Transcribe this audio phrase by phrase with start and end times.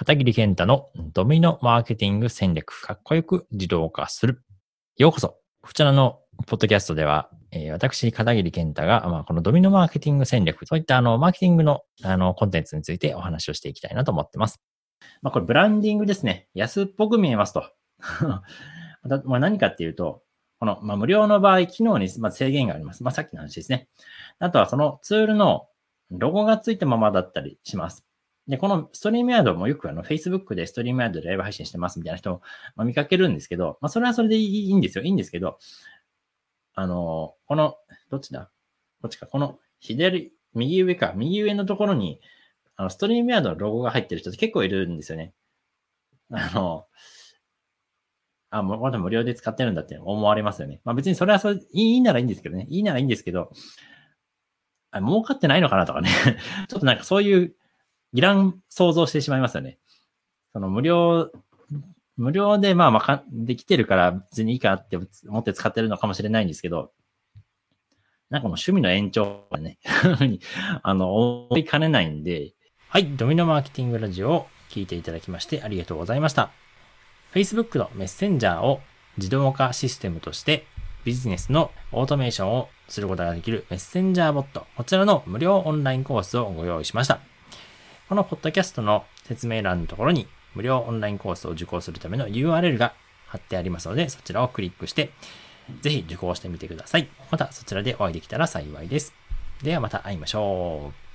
[0.00, 4.42] 片桐健太のドミノマーケティング戦略、かっこよく自動化する。
[4.96, 5.36] ようこそ。
[5.60, 14.62] こちらのポッドキャストでは、えー、私、片桐健太が、まあ、このドミノマーケティング戦略、そういったあの、マーケティングのあの、コンテンツについてお話をしていきたいなと思ってます。
[15.20, 16.48] まあ、これブランディングですね。
[16.54, 17.70] 安っぽく見えますと。
[19.26, 20.22] まあ、何かっていうと、
[20.60, 23.04] この、まあ、無料の場合、機能に、ま制限があります。
[23.04, 23.90] まあ、さっきの話ですね。
[24.38, 25.66] あとはそのツールの
[26.10, 28.06] ロゴがついたままだったりします。
[28.50, 32.42] で、このストリームヤードもよくあの Facebook でストリームヤードでライブ配信してますみたいな人も、
[32.74, 35.04] ま見かけるんですけど、まあそれはそれでいいんですよ。
[35.04, 35.58] いいんですけど、
[36.74, 37.76] あの、この、
[38.10, 38.50] どっちだ？
[39.02, 39.26] こっちか。
[39.26, 41.12] この左、右上か。
[41.14, 42.20] 右上のところに、
[42.74, 45.32] あの、ストリームヤードのロゴが入ってる人って結構いるんですよね。
[46.32, 46.86] あの、
[48.50, 50.80] あ、もうまだ無料で使ってるんだって思われますよね。
[50.82, 52.66] まあ別にそれはそれ、いいならいいんですけどね。
[52.68, 53.52] いいならいいんですけど、
[54.90, 56.10] あ儲かってないのかなとかね
[56.68, 57.54] ちょっとなんかそういう
[58.12, 59.78] いらん想像してしまいますよね。
[60.52, 61.30] その無料、
[62.16, 64.98] 無料でまあまあできてるから別にいいかって
[65.28, 66.92] 思って使ってるのかもしれないんですけど、
[68.30, 69.78] なんかもう趣味の延長がね
[70.82, 72.52] あの、思いかねないんで、
[72.88, 76.50] はい、ドミノマーケティングラジオを聞いていただきましてありがとうございました。
[77.32, 78.80] Facebook のメッセンジャーを
[79.16, 80.64] 自動化システムとして
[81.04, 87.29] ビジネスのオートメーションをすることができるメッセンジャーボット、こちらの無料オンラインコースをご用意しました。
[88.10, 92.92] このポッドキャストの説明欄のところに無料オンラインコースを受講するための URL が
[93.28, 95.12] 貼ってありますので、そちらをクリックして、
[95.80, 97.08] ぜひ受講してみてください。
[97.30, 99.14] またそちらでお会いできたら幸いです。
[99.62, 101.09] ではまた会いましょう。